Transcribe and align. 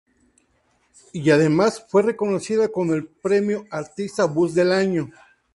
Y 1.13 1.29
además, 1.29 1.85
fue 1.87 2.01
reconocida 2.01 2.69
con 2.69 2.89
el 2.89 3.05
premio 3.05 3.65
"Artista 3.69 4.25
buzz 4.25 4.55
del 4.55 4.71
año". 4.71 5.11